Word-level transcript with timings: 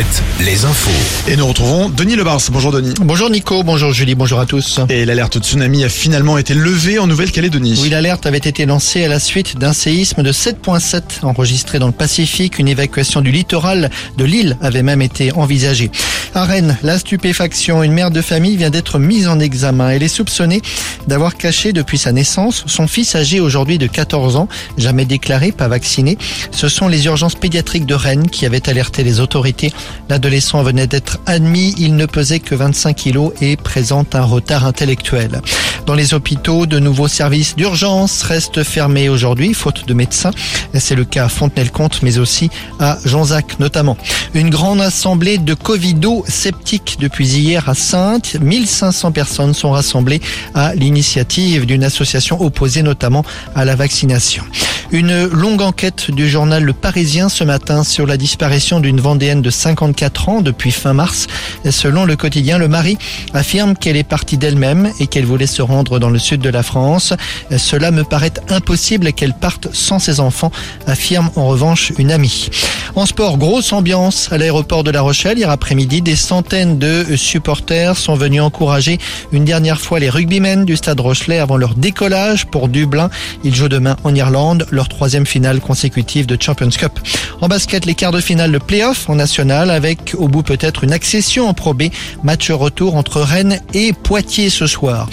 Alouette, 0.00 0.22
les 0.40 0.64
infos. 0.64 0.90
Et 1.28 1.36
nous 1.36 1.46
retrouvons 1.46 1.90
Denis 1.90 2.16
Lebars. 2.16 2.40
Bonjour 2.50 2.72
Denis. 2.72 2.94
Bonjour 3.00 3.28
Nico, 3.28 3.62
bonjour 3.62 3.92
Julie, 3.92 4.14
bonjour 4.14 4.40
à 4.40 4.46
tous. 4.46 4.80
Et 4.88 5.04
l'alerte 5.04 5.38
tsunami 5.38 5.84
a 5.84 5.90
finalement 5.90 6.38
été 6.38 6.54
levée 6.54 6.98
en 6.98 7.06
Nouvelle-Calédonie. 7.06 7.78
Oui, 7.82 7.90
l'alerte 7.90 8.24
avait 8.24 8.38
été 8.38 8.64
lancée 8.64 9.04
à 9.04 9.08
la 9.08 9.20
suite 9.20 9.58
d'un 9.58 9.74
séisme 9.74 10.22
de 10.22 10.32
7.7 10.32 11.02
enregistré 11.22 11.78
dans 11.78 11.86
le 11.86 11.92
Pacifique. 11.92 12.58
Une 12.58 12.68
évacuation 12.68 13.20
du 13.20 13.30
littoral 13.30 13.90
de 14.16 14.24
l'île 14.24 14.56
avait 14.62 14.82
même 14.82 15.02
été 15.02 15.32
envisagée. 15.32 15.90
À 16.34 16.44
Rennes, 16.44 16.78
la 16.82 16.98
stupéfaction. 16.98 17.82
Une 17.82 17.92
mère 17.92 18.10
de 18.10 18.22
famille 18.22 18.56
vient 18.56 18.70
d'être 18.70 18.98
mise 18.98 19.28
en 19.28 19.38
examen. 19.38 19.90
Elle 19.90 20.02
est 20.02 20.08
soupçonnée 20.08 20.62
d'avoir 21.08 21.36
caché 21.36 21.72
depuis 21.72 21.98
sa 21.98 22.12
naissance 22.12 22.64
son 22.66 22.86
fils 22.86 23.16
âgé 23.16 23.40
aujourd'hui 23.40 23.78
de 23.78 23.86
14 23.86 24.36
ans, 24.36 24.48
jamais 24.78 25.04
déclaré, 25.04 25.52
pas 25.52 25.68
vacciné. 25.68 26.16
Ce 26.52 26.68
sont 26.68 26.88
les 26.88 27.06
urgences 27.06 27.34
pédiatriques 27.34 27.86
de 27.86 27.94
Rennes 27.94 28.30
qui 28.30 28.46
avaient 28.46 28.68
alerté 28.68 29.02
les 29.02 29.20
autorités. 29.20 29.72
L'adolescent 30.08 30.62
venait 30.62 30.86
d'être 30.86 31.18
admis. 31.26 31.74
Il 31.78 31.96
ne 31.96 32.06
pesait 32.06 32.40
que 32.40 32.54
25 32.54 32.96
kilos 32.96 33.32
et 33.40 33.56
présente 33.56 34.14
un 34.14 34.24
retard 34.24 34.66
intellectuel. 34.66 35.40
Dans 35.86 35.94
les 35.94 36.14
hôpitaux, 36.14 36.66
de 36.66 36.78
nouveaux 36.78 37.08
services 37.08 37.56
d'urgence 37.56 38.22
restent 38.22 38.62
fermés 38.62 39.08
aujourd'hui, 39.08 39.54
faute 39.54 39.86
de 39.86 39.94
médecins. 39.94 40.30
C'est 40.74 40.94
le 40.94 41.04
cas 41.04 41.24
à 41.24 41.28
Fontenay-le-Comte, 41.28 42.02
mais 42.02 42.18
aussi 42.18 42.50
à 42.78 42.98
Jonzac 43.04 43.58
notamment. 43.58 43.96
Une 44.34 44.50
grande 44.50 44.80
assemblée 44.80 45.38
de 45.38 45.54
Covido 45.54 46.24
sceptiques 46.28 46.98
depuis 47.00 47.26
hier 47.26 47.68
à 47.68 47.74
Sainte. 47.74 48.36
1500 48.40 49.12
personnes 49.12 49.54
sont 49.54 49.70
rassemblées 49.70 50.20
à 50.54 50.74
l'initiative 50.74 51.66
d'une 51.66 51.84
association 51.84 52.40
opposée 52.40 52.82
notamment 52.82 53.24
à 53.54 53.64
la 53.64 53.74
vaccination. 53.74 54.44
Une 54.92 55.26
longue 55.26 55.62
enquête 55.62 56.10
du 56.10 56.28
journal 56.28 56.64
Le 56.64 56.72
Parisien 56.72 57.28
ce 57.28 57.44
matin 57.44 57.84
sur 57.84 58.06
la 58.06 58.16
disparition 58.16 58.80
d'une 58.80 59.00
Vendéenne 59.00 59.40
de 59.40 59.50
54 59.50 60.28
ans 60.28 60.40
depuis 60.40 60.72
fin 60.72 60.94
mars. 60.94 61.28
Selon 61.70 62.04
le 62.04 62.16
quotidien, 62.16 62.58
le 62.58 62.66
mari 62.66 62.98
affirme 63.32 63.76
qu'elle 63.76 63.96
est 63.96 64.02
partie 64.02 64.36
d'elle-même 64.36 64.90
et 64.98 65.06
qu'elle 65.06 65.26
voulait 65.26 65.46
se 65.46 65.62
rendre 65.62 65.69
dans 65.70 66.10
le 66.10 66.18
sud 66.18 66.40
de 66.40 66.50
la 66.50 66.62
France. 66.62 67.14
Cela 67.56 67.90
me 67.90 68.04
paraît 68.04 68.32
impossible 68.48 69.12
qu'elle 69.12 69.34
parte 69.34 69.68
sans 69.72 69.98
ses 69.98 70.20
enfants, 70.20 70.50
affirme 70.86 71.30
en 71.36 71.46
revanche 71.46 71.92
une 71.98 72.10
amie. 72.10 72.50
En 72.96 73.06
sport, 73.06 73.38
grosse 73.38 73.72
ambiance 73.72 74.32
à 74.32 74.38
l'aéroport 74.38 74.82
de 74.82 74.90
La 74.90 75.00
Rochelle. 75.00 75.38
Hier 75.38 75.50
après-midi, 75.50 76.02
des 76.02 76.16
centaines 76.16 76.78
de 76.78 77.04
supporters 77.16 77.96
sont 77.96 78.14
venus 78.14 78.42
encourager 78.42 78.98
une 79.32 79.44
dernière 79.44 79.80
fois 79.80 80.00
les 80.00 80.10
rugbymen 80.10 80.64
du 80.64 80.76
stade 80.76 80.98
Rochelet 80.98 81.38
avant 81.38 81.56
leur 81.56 81.74
décollage 81.74 82.46
pour 82.46 82.68
Dublin. 82.68 83.10
Ils 83.44 83.54
jouent 83.54 83.68
demain 83.68 83.96
en 84.02 84.14
Irlande, 84.14 84.66
leur 84.70 84.88
troisième 84.88 85.26
finale 85.26 85.60
consécutive 85.60 86.26
de 86.26 86.36
Champions 86.40 86.70
Cup. 86.70 86.98
En 87.40 87.48
basket, 87.48 87.86
les 87.86 87.94
quarts 87.94 88.12
de 88.12 88.20
finale 88.20 88.52
de 88.52 88.58
play-off 88.58 89.08
en 89.08 89.14
national 89.14 89.70
avec 89.70 90.14
au 90.18 90.28
bout 90.28 90.42
peut-être 90.42 90.84
une 90.84 90.92
accession 90.92 91.48
en 91.48 91.54
Pro 91.54 91.74
B. 91.74 91.84
Match 92.24 92.50
retour 92.50 92.96
entre 92.96 93.20
Rennes 93.20 93.60
et 93.72 93.92
Poitiers 93.92 94.50
ce 94.50 94.66
soir. 94.66 95.08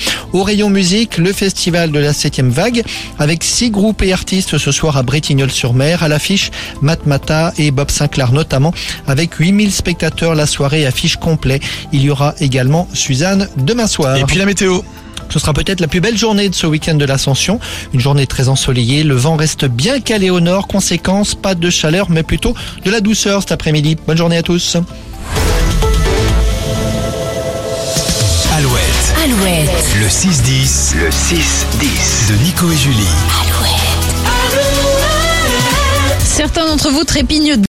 Rayon 0.47 0.69
musique, 0.69 1.17
le 1.17 1.33
festival 1.33 1.91
de 1.91 1.99
la 1.99 2.13
septième 2.13 2.51
vague 2.51 2.81
avec 3.19 3.43
six 3.43 3.69
groupes 3.69 4.01
et 4.01 4.13
artistes 4.13 4.57
ce 4.57 4.71
soir 4.71 4.95
à 4.95 5.03
Bretignolles-sur-Mer. 5.03 6.03
À 6.03 6.07
l'affiche, 6.07 6.51
Matmata 6.81 7.51
et 7.57 7.69
Bob 7.71 7.91
Sinclair 7.91 8.31
notamment 8.31 8.73
avec 9.07 9.33
8000 9.33 9.73
spectateurs 9.73 10.35
la 10.35 10.45
soirée 10.45 10.85
affiche 10.85 11.17
complet. 11.17 11.59
Il 11.91 12.01
y 12.01 12.09
aura 12.09 12.33
également 12.39 12.87
Suzanne 12.93 13.49
demain 13.57 13.87
soir. 13.87 14.15
Et 14.15 14.23
puis 14.23 14.37
la 14.37 14.45
météo. 14.45 14.79
Ce 15.27 15.37
sera 15.37 15.51
peut-être 15.51 15.81
la 15.81 15.89
plus 15.89 15.99
belle 15.99 16.17
journée 16.17 16.47
de 16.47 16.55
ce 16.55 16.65
week-end 16.65 16.95
de 16.95 17.03
l'Ascension. 17.03 17.59
Une 17.93 17.99
journée 17.99 18.25
très 18.25 18.47
ensoleillée. 18.47 19.03
Le 19.03 19.15
vent 19.15 19.35
reste 19.35 19.65
bien 19.65 19.99
calé 19.99 20.29
au 20.29 20.39
nord. 20.39 20.67
Conséquence, 20.67 21.35
pas 21.35 21.55
de 21.55 21.69
chaleur, 21.69 22.09
mais 22.09 22.23
plutôt 22.23 22.55
de 22.85 22.89
la 22.89 23.01
douceur 23.01 23.41
cet 23.41 23.51
après-midi. 23.51 23.97
Bonne 24.07 24.17
journée 24.17 24.37
à 24.37 24.43
tous. 24.43 24.77
Alouette, 28.57 29.13
Alouette, 29.23 29.76
le 29.99 30.05
6-10, 30.05 30.95
le 30.97 31.09
6-10 31.09 32.29
de 32.29 32.35
Nico 32.43 32.71
et 32.71 32.75
Julie. 32.75 33.07
Alouette. 33.41 33.97
Certains 36.23 36.67
d'entre 36.67 36.91
vous 36.91 37.03
trépignent 37.03 37.57